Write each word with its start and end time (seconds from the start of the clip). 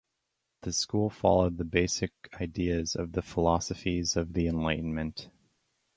The 0.61 0.73
school 0.73 1.11
followed 1.11 1.59
the 1.59 1.63
basic 1.63 2.11
ideas 2.41 2.95
of 2.95 3.11
the 3.11 3.21
Philosophes 3.21 4.15
of 4.15 4.33
the 4.33 4.47
Enlightenment. 4.47 5.29